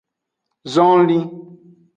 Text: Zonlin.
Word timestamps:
Zonlin. 0.73 1.23